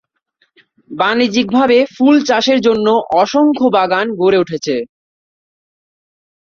বাণিজ্যিকভাবে 0.91 1.77
ফুল 1.95 2.15
চাষের 2.25 2.59
জন্য 2.61 2.87
অসংখ্য 3.21 3.65
বাগান 3.75 4.07
গড়ে 4.21 4.37
উঠেছে। 4.37 4.75